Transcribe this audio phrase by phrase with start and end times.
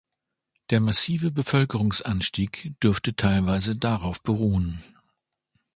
[0.71, 4.83] Der massive Bevölkerungsanstieg dürfte teilweise darauf beruhen.